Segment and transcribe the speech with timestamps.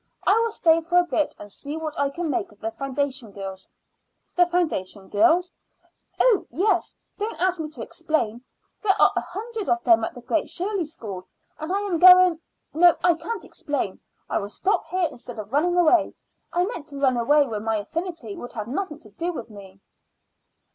[0.25, 3.29] I will stay for a bit and see what I can make of the foundation
[3.31, 3.69] girls."
[4.35, 5.53] "The foundation girls?"
[6.19, 8.43] "Oh, yes; don't ask me to explain.
[8.81, 11.27] There are a hundred of them at the Great Shirley School,
[11.59, 12.39] and I am going
[12.73, 13.99] No, I can't explain.
[14.27, 16.15] I will stop here instead of running away.
[16.51, 19.81] I meant to run away when my affinity would have nothing to do with me."